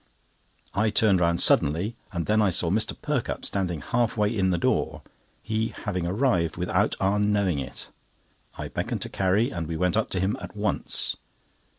[0.73, 2.99] I turned round suddenly, and then I saw Mr.
[2.99, 5.03] Perkupp standing half way in the door,
[5.43, 7.85] he having arrived without our knowing it.
[8.57, 11.17] I beckoned to Carrie, and we went up to him at once.